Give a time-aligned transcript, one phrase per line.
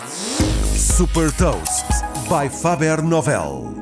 [0.00, 1.84] Super Toast
[2.26, 3.74] by Faber Novel.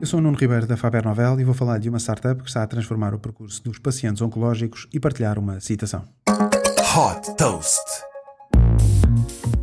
[0.00, 2.48] Eu sou o Nuno Ribeiro da Faber Novel e vou falar de uma startup que
[2.48, 6.04] está a transformar o percurso dos pacientes oncológicos e partilhar uma citação.
[6.28, 7.84] Hot Toast.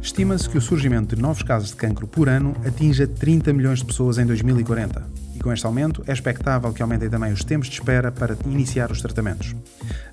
[0.01, 3.85] Estima-se que o surgimento de novos casos de cancro por ano atinja 30 milhões de
[3.85, 5.24] pessoas em 2040.
[5.45, 8.99] Com este aumento, é expectável que aumentem também os tempos de espera para iniciar os
[8.99, 9.55] tratamentos.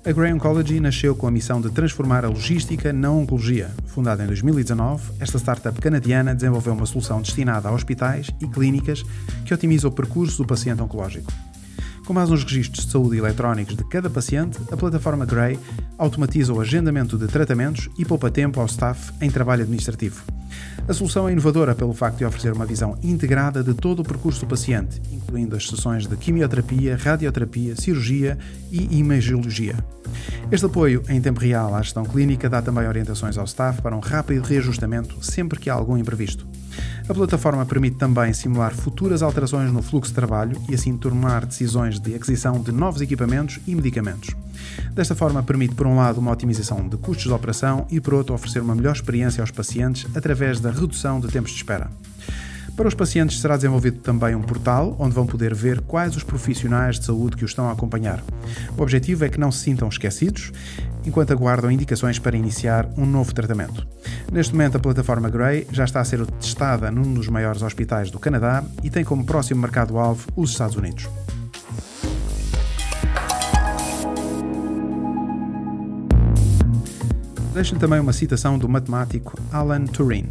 [0.05, 3.71] A Grey Oncology nasceu com a missão de transformar a logística na oncologia.
[3.87, 9.01] Fundada em 2019, esta startup canadiana desenvolveu uma solução destinada a hospitais e clínicas
[9.43, 11.33] que otimiza o percurso do paciente oncológico.
[12.05, 15.57] Com base nos registros de saúde eletrónicos de cada paciente, a plataforma Grey
[15.97, 20.23] automatiza o agendamento de tratamentos e poupa tempo ao staff em trabalho administrativo.
[20.87, 24.41] A solução é inovadora pelo facto de oferecer uma visão integrada de todo o percurso
[24.41, 28.37] do paciente, incluindo as sessões de quimioterapia, radioterapia, cirurgia
[28.71, 29.75] e imagiologia.
[30.51, 33.99] Este apoio em tempo real à gestão clínica dá também orientações ao staff para um
[33.99, 36.45] rápido reajustamento sempre que há algum imprevisto.
[37.07, 41.99] A plataforma permite também simular futuras alterações no fluxo de trabalho e assim tomar decisões
[41.99, 44.33] de aquisição de novos equipamentos e medicamentos.
[44.93, 48.33] Desta forma, permite, por um lado, uma otimização de custos de operação e, por outro,
[48.33, 51.91] oferecer uma melhor experiência aos pacientes através da redução de tempos de espera.
[52.75, 56.97] Para os pacientes será desenvolvido também um portal onde vão poder ver quais os profissionais
[56.99, 58.23] de saúde que os estão a acompanhar.
[58.75, 60.51] O objetivo é que não se sintam esquecidos
[61.05, 63.85] enquanto aguardam indicações para iniciar um novo tratamento.
[64.31, 68.19] Neste momento, a plataforma Grey já está a ser testada num dos maiores hospitais do
[68.19, 71.07] Canadá e tem como próximo mercado-alvo os Estados Unidos.
[77.53, 80.27] Deixo-lhe também uma citação do matemático Alan Turing.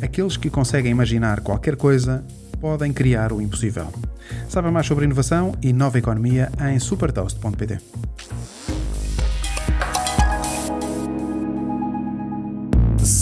[0.00, 2.24] Aqueles que conseguem imaginar qualquer coisa
[2.60, 3.92] podem criar o impossível.
[4.48, 7.78] Saiba mais sobre inovação e nova economia em supertoast.pt.